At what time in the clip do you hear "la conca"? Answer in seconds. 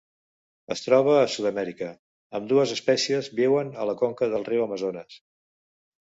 3.91-4.31